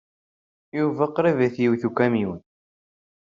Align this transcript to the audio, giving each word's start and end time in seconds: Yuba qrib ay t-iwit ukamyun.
Yuba 0.77 1.03
qrib 1.15 1.37
ay 1.45 1.51
t-iwit 1.55 1.83
ukamyun. 1.89 2.39